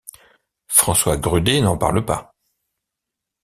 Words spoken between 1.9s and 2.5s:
pas.